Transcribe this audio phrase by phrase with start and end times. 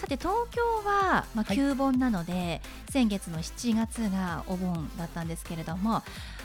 [0.00, 6.02] さて東京は、まあ、旧盆なので、はい、先月の7月がお盆だったんですけれども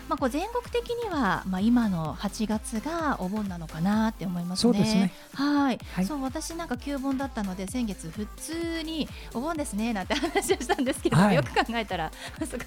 [0.08, 4.74] まあ、こう全国的には、まあ、今の8月がお盆なのかなって思いますね。
[4.74, 5.12] そうですね。
[5.34, 12.12] はい、はい、そう私なんか旧盆だったので先月普通にお盆ですねなんて話をしたんですけど、はい、よく考えたら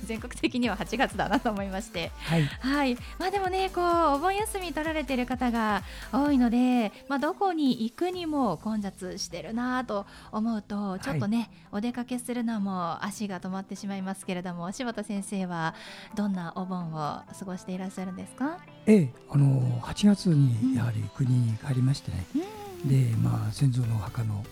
[0.05, 3.85] 全国的には8月だなと思いまして、はい、はい、まあ、でもねこう
[4.17, 15.75] お盆休み取られている方が多いので、まあ、どこに行くにも混雑してるなと思うとちょっとね、お出かけするのも足が止まってしまいますけれども柴田先生は
[16.15, 18.59] どんなお盆を過ごしていらっしゃるんですか？
[18.87, 22.25] ええ、あの8月にやはり国に帰りましてね、
[22.85, 24.45] うん、でまあ先祖のお墓の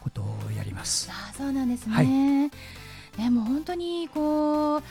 [0.00, 1.08] ことをやります。
[1.10, 4.82] あそうなんですね、はい、でも本当にこう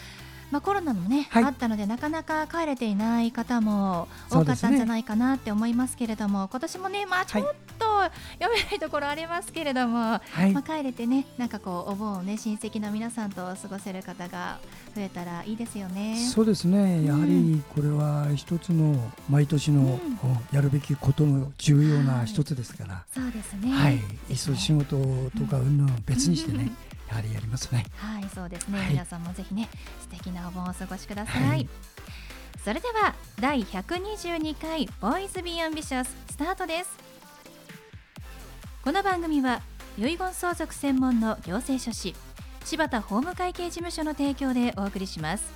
[0.52, 7.44] まあ、コロナもね、はい、あったのでなかなか帰れていない方も多かったんじゃないかなって思いますけれども、ね、今年もね、まあ、ちょっ
[7.80, 7.86] と
[8.40, 14.60] 読めないところありますけれども、はい、まあ、帰れてねなんかこうお盆をね親戚の皆さんと過ごせる方が
[14.96, 16.18] 増えたらいいですよね。
[16.34, 17.06] そうですね。
[17.06, 20.00] やはりこれは一つの毎年の
[20.52, 23.96] やるべきことの重要な一つですから、うん、そうですね、はい、
[24.30, 24.98] いっそ仕事
[25.38, 26.70] とかうん別にしてね、
[27.12, 27.86] やはりやりますね。
[27.98, 29.68] はいそうですね、はい、皆さんもぜひね
[30.00, 31.70] 素敵なお盆をお過ごしください、はい、
[32.64, 36.98] それでは第122回ボーイズビーアンビシャススタートです。
[38.82, 39.62] この番組は
[39.98, 42.16] 遺言相続専門の行政書士
[42.64, 45.52] 柴田法務会計事務所の提供でお送りします。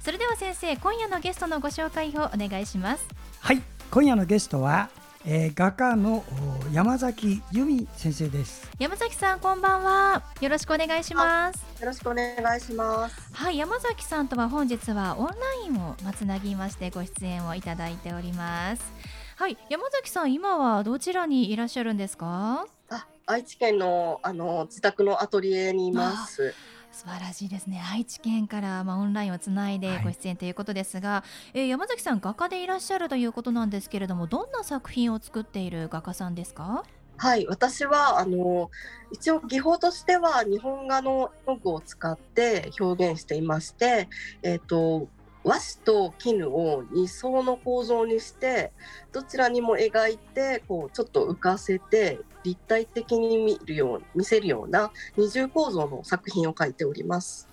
[0.00, 3.06] それでは先生今夜のゲストのご紹介をお願いします。
[3.40, 4.90] はい今夜のゲストは
[5.28, 6.24] えー、画家の
[6.72, 8.70] 山崎由美先生です。
[8.78, 10.22] 山崎さんこんばんは。
[10.40, 11.66] よろしくお願いします。
[11.80, 13.16] よろしくお願いします。
[13.32, 15.34] はい山崎さんとは本日はオンラ
[15.66, 18.92] インをつなぎましてご出演をいただいております。
[19.34, 22.64] はい山崎さん今はどちらにいらっしゃるんですか？
[22.90, 26.54] あ愛知県のあの自宅のアトリエにいます
[26.96, 27.82] 素晴らしいですね。
[27.92, 31.24] 愛知県から、まあ、オンラインをつないでご出演ということですが、は
[31.54, 36.84] い、えー、山崎さん画家でいらっしゃるということなんですけれどもどんな作品を作っている画家さんですか？
[37.18, 38.70] はい私はあの
[39.12, 44.08] 一応技法としては日本画の絵具を使って表現していまして、
[44.42, 45.08] えーと
[45.46, 48.72] 和紙と絹を2層の構造にして
[49.12, 57.48] どちらにも描いてこうちょっと浮かせて立体的に見るよう見せるような二重構造の作品を描いております。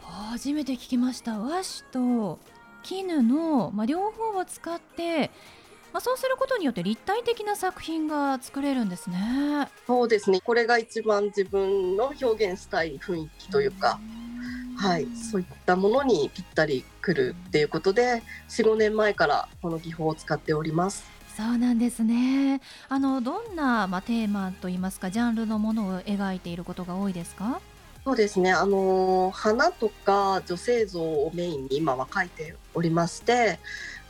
[0.00, 2.38] 初めて聞きました和紙と
[2.82, 5.30] 絹の、まあ、両方を使って
[5.92, 9.68] まあ、そうすることによって立体的な作品が作れるんですね。
[9.86, 10.40] そうですね。
[10.42, 13.98] これが一番自分の表現したい雰囲気というか、
[14.76, 21.04] はい、そういったものにぴったりくるっていうことで45年前からこの技法を使っております。
[21.36, 22.60] そうなんですね。
[22.88, 27.60] あのどんなまあ、テーマといいますかジャンルのものを描いていることが多いですか？
[28.04, 28.52] そうですね。
[28.52, 33.58] あの花とか女性像をメインに今は描いておりまして、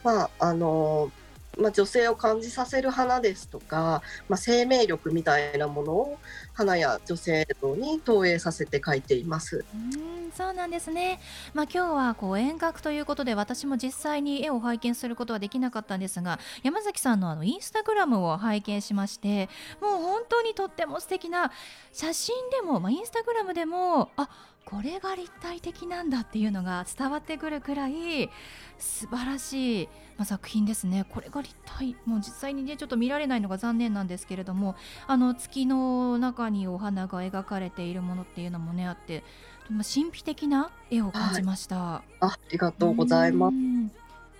[0.04, 1.10] まああの
[1.56, 6.18] まあ、女性を感じさせる花ですとか、まあ、生命力みたいなものを
[6.54, 9.64] 花や女性像に投影させて描いています。
[9.74, 11.18] うんそうなんですね、
[11.54, 19.48] まあ、今日はこう遠隔ということで私も実際に絵を拝見することはできなかったんですが山崎さんのあのインスタグラムを拝見しまして
[19.80, 21.52] もう本当にとっても素敵な
[21.90, 24.28] 写真でも、まあ、インスタグラムでもあ
[24.66, 28.28] これが立体的なんだっていうのが伝わってくるくらい
[28.78, 31.06] 素晴らしい、まあ、作品ですね。
[31.08, 34.74] これが立体もう実際にねちょっと見られないのが残念なんですけれども
[35.06, 39.22] あの月の中にお花が描かれているものっていうのもねあって
[39.68, 41.76] 神秘的な絵を感じました。
[41.76, 43.54] はい、ありがとうございます。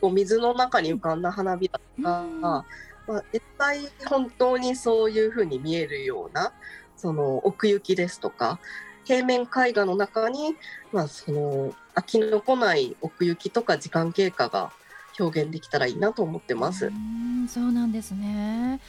[0.00, 2.64] こう水の中に浮かんだ花びらとか、ま
[3.08, 6.52] あ、絶対本当にそういうふうに見えるような
[6.96, 8.58] その奥行きですとか
[9.06, 10.56] 平面絵画の中に、
[10.92, 14.72] まあ、その飽きのこない奥行きとか時間経過が
[15.18, 16.86] 表現できたらいいなと思ってます。
[16.86, 18.80] うんそうなんですね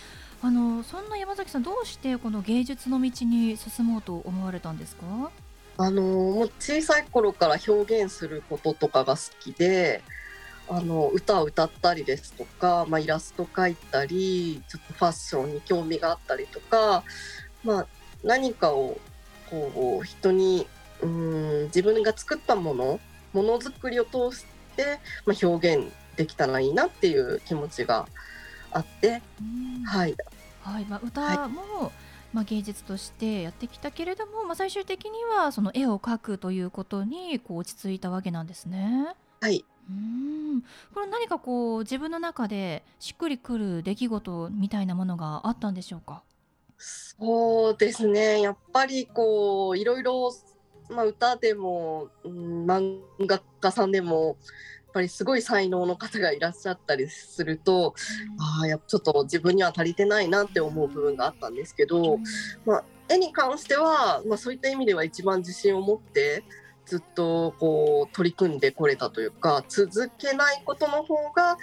[0.41, 5.31] あのそんな山崎さんどうしてこの芸術の道に進もうと思われたんですか？
[5.77, 10.01] あのもう小さい頃から表現することとかが好きで
[10.67, 17.03] あの歌を歌ったりですとか、まあ、イラスト描いたりちょっとファッションに興味があったりとか、
[17.63, 17.87] まあ、
[18.23, 18.97] 何かを
[19.49, 20.67] こう人に
[21.01, 22.99] うん自分が作ったもの
[23.33, 24.45] ものづくりを通し
[24.75, 28.07] て、まあ、表現できたらいいなっていう気持ちが
[28.71, 29.21] あって、
[29.85, 30.15] はい、
[30.61, 31.91] はいまあ、歌も、はい。
[32.33, 39.15] まあ、芸術としてやってきたけれども、まあ、最終的にはその絵を描くということにこう落ち着いたわけなんですね。
[39.39, 39.63] はい。
[39.89, 40.61] うん。
[40.93, 46.21] これ何かこう自分の中でしっくりくる出来事みたいなものがあったんでしょうか？
[46.77, 48.41] そうですね。
[48.41, 50.31] やっぱりこういろいろ、
[50.89, 54.37] まあ、歌でも、うん、漫画家さんでも
[54.97, 57.93] ぱりすごい才能の方がいらっしゃったりすると、
[58.39, 62.19] ああやちょっと自分には足りてないなって思う部分があったんですけど、
[62.65, 66.43] まあ、絵に関しては、まあ、そういった意味では一番自信を持って
[66.85, 71.57] ずっとこう取り組んでこれたというか続けないことの方が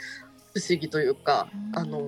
[0.55, 2.01] 不思議というか、あの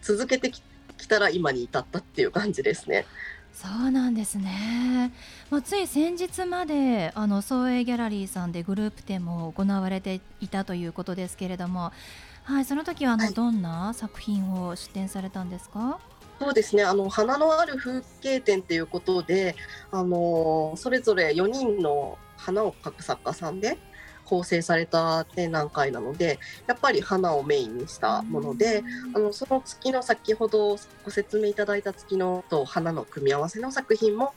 [0.00, 0.62] 続けてき
[1.06, 3.06] たら今に至ったっていう感じですね。
[3.52, 5.12] そうなんですね、
[5.50, 11.92] まあ、つい先日まであの創営ギャラリーさんでグループ展も行われていたということですけれども、
[12.44, 16.00] はい、その時はあの、はい、どんな作品を出展されたんですか？
[16.40, 16.82] そうですね。
[16.82, 19.54] あの花のある風景展ということで
[19.90, 23.78] あのそれぞれ4人の花を描く作家さんで
[24.32, 28.82] 構成された展覧会なのでやっぱり花をメインにしたもので
[29.14, 34.32] あのその月の先ほどご説明いただいた月のと花の組み合わせの作品も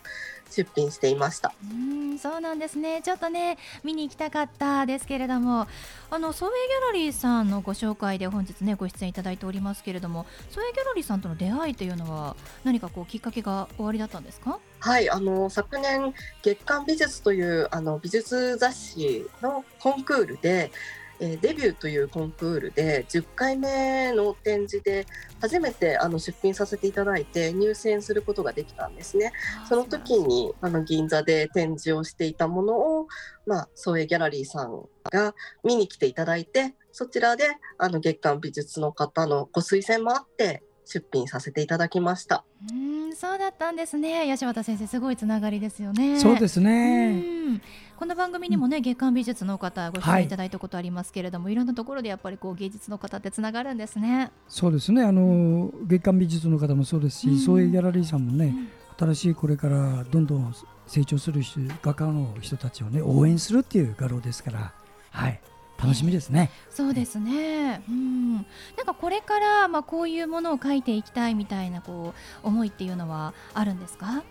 [0.50, 1.54] 出品していました。
[1.64, 3.02] うんそうなんですね。
[3.02, 5.68] ちょっとね見に行きたかったですけれども。
[6.12, 14.60] あのソウェイギャラリーさんのご紹介で本日ねご出演いただいておりますけれどもソウェイギャラリーさんとの出会いというのは何かこうきっかけが終わりだったんですか？
[14.80, 20.72] はいあの昨年月刊美術というあの美術雑誌のコンクールで
[21.20, 25.06] えー、デビューというコンクールで10回目の展示で
[25.42, 29.32] 初めてあの出品させていただいて入選することができたんですね。
[29.68, 33.08] その時にあの銀座で展示をしていたものを、
[33.46, 37.46] まあ、創営ギャラリーさんが見に来ていただいてそちらで
[37.78, 42.46] あの月間美術の方のご推薦もあって出品させていただきました。
[42.72, 44.28] うんそうだったんですね。
[44.28, 46.20] 八幡先生すごいつながりですよね。
[46.20, 47.24] そうですね。
[47.98, 54.32] この番組にもね、月刊美術の方ご出演いただいたことありますけれども、はい、いろんなところでやっぱりこう芸術の方ってつながるんですね。
[54.50, 55.04] そうですね。
[55.04, 58.54] あの月刊美術の方もそうですし、そういうギャラリーさんもね、
[58.98, 60.54] 新しいこれからどんどん
[60.88, 61.42] 成長する
[61.82, 64.74] 画家の人たちをね応援するっていう画廊ですから、
[65.12, 65.40] はい。
[65.78, 66.52] 楽しみですね。
[66.70, 67.84] そうですね。
[67.88, 68.36] うん。
[68.36, 68.46] なん
[68.86, 72.14] かこれからまあこういうものを書いていきたいみたいなこ
[72.44, 74.24] う思いっていうのはあるんですか？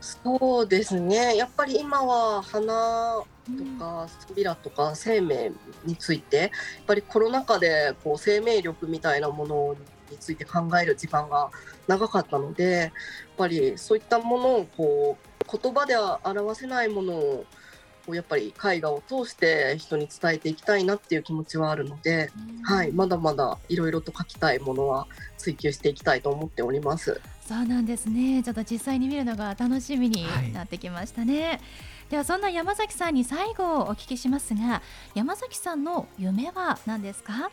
[0.00, 1.36] そうですね。
[1.36, 5.52] やっぱり今は花とかビラとか生命
[5.84, 6.50] について、やっ
[6.86, 9.76] ぱりコロナ禍でこう生命力みたいなもの
[10.10, 11.50] について考える時間が
[11.86, 12.90] 長かったので、やっ
[13.38, 17.46] ぱりそういったものをこう言葉では表せないものを
[18.08, 22.30] やっぱり絵画を通して人に伝えていきたいなっていう気持ちはあるので、
[22.64, 25.06] はい、まだまだいろいろと描きたいものは
[25.38, 27.20] 追求していきたいと思っております。
[27.46, 28.42] そうなんですね。
[28.42, 31.42] ちょっと実際に見るのが楽しみになってきましたね。
[31.42, 31.60] はい、
[32.10, 34.82] ではそんな山崎さんに最後お聞きしますが、
[35.14, 37.50] 山崎さんの夢は何ですか？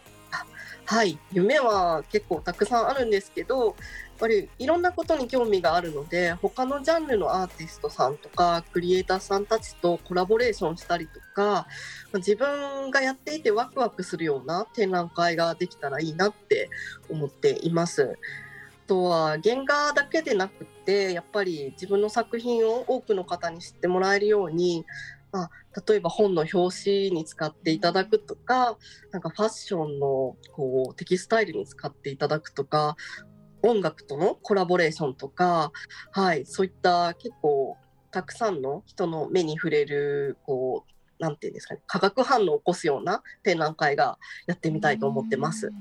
[0.86, 3.76] はい夢は結構たくさんあるんですけど
[4.22, 11.66] ぱりいろんなことに興味があるので他のジャンルのアーティストさんとかクリエイターさんたちとコラボレーションしたりとか
[12.14, 16.70] 自分がやっていてワクワクするような展覧会ができたらいいなって
[17.10, 18.16] 思っています。
[18.86, 24.86] あとは原画だけでなくてやっぱり自分の作品を多くの方に知ってもらえるように
[25.32, 25.50] まあ、
[25.88, 28.78] 例えば本の表紙に使っていただくとか
[29.12, 32.98] なんかファッションのこうテキスタイルに使っていただくとか
[33.64, 35.72] 音楽とのコラボレーションとか、
[36.12, 37.78] はい、そういった結構
[38.12, 40.92] たくさんの人の目に触れるこう
[41.22, 45.72] なんていうんですかね化学反応を起こすような展覧会がやってみたいと思ってます。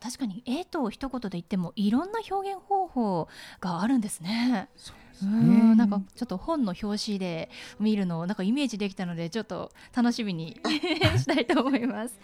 [0.00, 3.28] 確かに絵と一言で言ってもいろんな表現方法
[3.60, 4.68] があるんですね。
[5.22, 7.48] うんなんかちょっと本の表紙で
[7.80, 10.60] 見るのをなんかイメージできたのでちょっと楽しみに
[11.16, 12.20] したいと思います。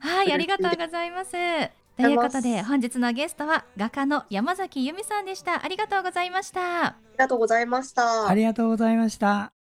[0.00, 1.83] はい ありがとうございます。
[1.96, 5.64] ということで本日のゲストは画家の山崎由美さんでした。
[5.64, 6.86] ありがとうございました。
[6.86, 8.28] ありがとうございました。
[8.28, 9.52] ありがとうございました。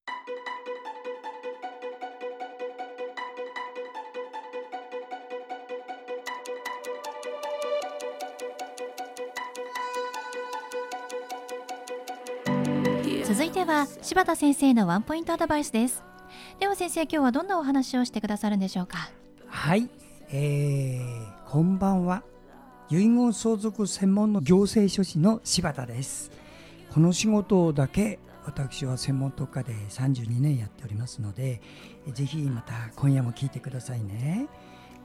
[13.25, 16.01] 続続いては柴田先生のワンポイントアドバイスです
[16.61, 19.09] では先生今日はどんなお話をしてくださるんでしょうか？
[19.47, 19.89] はい、
[20.29, 22.23] えー、こんばんは
[22.89, 26.31] 遺言相続専門の行政書士の柴田です。
[26.91, 31.61] この仕事だけ私は専門特化で32年やっておりますので
[32.11, 34.47] ぜひまた今夜も聞いてくださいね、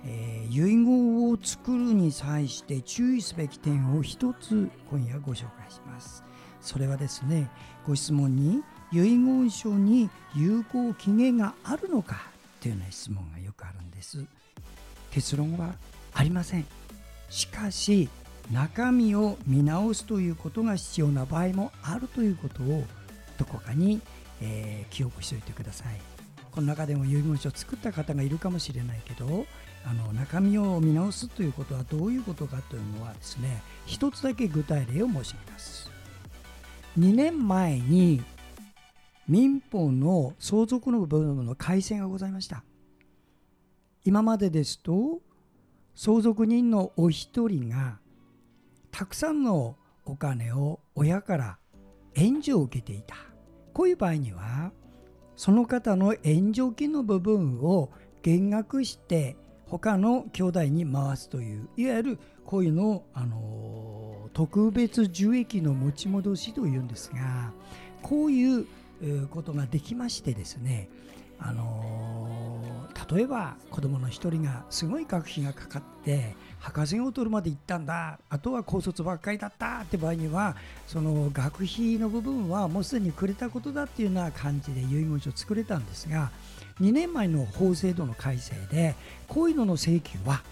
[0.06, 6.24] えー、遺言を作るに際して注意すべき点を一つ今夜ご紹介します。
[6.62, 7.50] それはですね
[7.86, 12.30] ご質問に遺言書に有効期限があるのか
[12.62, 14.24] というような質問がよくあるんです。
[15.10, 15.74] 結論は
[16.14, 16.66] ありません。
[17.30, 18.08] しかし
[18.50, 22.84] 中身を見直すということが必要な場合もあるということを
[23.36, 24.00] どこかに、
[24.40, 26.00] えー、記憶しておいてください。
[26.50, 29.46] この中でも遺言書を作った方がいるかもしれないけど
[29.84, 35.90] あの中身を見直すということはどういうことかというのはですね一つだけ具体例を申し上げます。
[36.98, 38.22] 2年前に
[39.28, 42.64] 民法の相続の部分の改正がございました。
[44.04, 45.20] 今までですと
[46.00, 47.98] 相続人のお一人が
[48.92, 49.74] たくさんの
[50.04, 51.58] お金を親から
[52.14, 53.16] 援助を受けていた。
[53.72, 54.70] こういう場合には
[55.34, 57.90] その方の援助金の部分を
[58.22, 59.36] 減額して
[59.66, 67.52] 他の兄弟に回すといういわゆるこういうのを、あの特別受益の持ち戻しというんですが
[68.02, 68.68] こういう
[69.30, 70.88] ことができましてですね
[71.38, 72.60] あの
[73.10, 86.30] 例えば子供の一人がすごい学費がかかって博士号を取るまで行ったんだあとは高卒ばっかりだったって場合にはその学費の部分はもうすでにくれたことだっていうような感じで遺言書を作れたんですが
[86.80, 88.94] 2年前の法制度の改正で
[89.28, 90.42] こういうのの請求は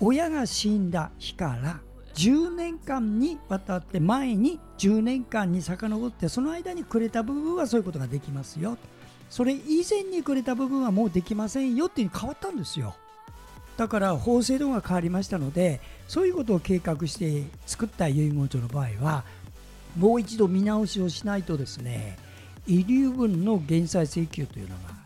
[0.00, 1.80] 親が死んだ日から
[2.18, 8.76] 10年間にわたって前に10年間に遡ってその間にくれた部分はそういうことができますよ。
[9.30, 12.96] それ以前にくれた部分はもうできませんよっていうに変わったんですよ。
[13.76, 19.22] だから法制度が変わりましたのでそういうことを計画して作った遺言書の場合は
[19.96, 22.18] もう一度見直しをしないとですね
[22.66, 24.98] 遺留分の減債請求というのが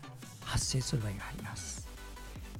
[0.43, 1.72] 発生する場合があります。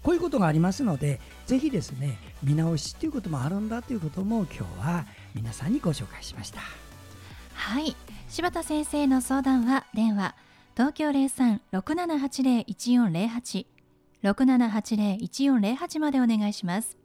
[0.03, 6.61] こういうことがありますのでぜひですね見直しということもあるんだということも今日は皆さんにご紹介しました。
[7.53, 7.95] はい。
[8.27, 10.35] 柴田先生の相談は電話
[10.75, 13.65] 東京03-6780-1408
[14.23, 16.97] 6780-1408までお願いします。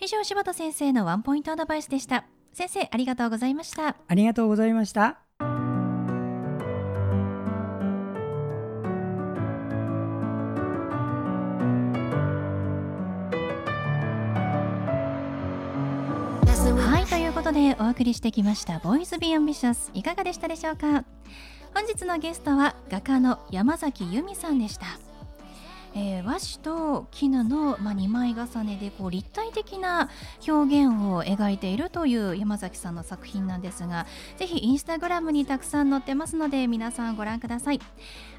[0.00, 2.26] 以上柴田先生のワンポイントアドバイスでした。
[2.52, 3.96] 先生ありがとうございました。
[4.06, 5.23] ありがとうございました
[17.54, 21.04] でお送りしてきましたボーイズビーアンビシャスいかがでしたでしょうか？
[21.72, 24.86] 本日のゲストは画家の山崎由美さんでした。
[25.94, 30.10] えー、和紙と絹の、まあ、2枚重ねでこう立体的な
[30.46, 37.80] 表現を描いているという山崎さんの作品なんですがぜひインスタグラムにたくさん載ってますので皆さんご覧ください。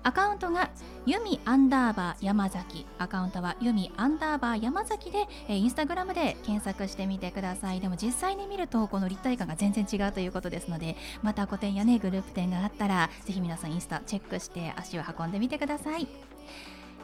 [0.03, 0.69] アカウントが
[1.07, 2.85] ユミアンダーバー山崎。
[2.99, 7.79] アカウントはユミアンダーバー山崎で、えー、インスタグラムで検索してみてください。
[7.79, 16.07] でも実際に見るとこの立体感が全然違うということですのでまた個展やねグループ展があったらぜひ皆さんインスタチェックして足を運んでみてください。